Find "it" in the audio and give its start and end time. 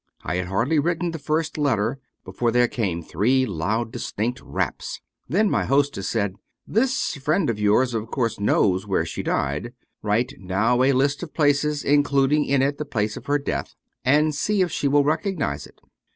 12.63-12.79, 15.67-15.79